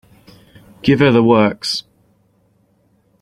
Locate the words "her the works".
0.99-1.83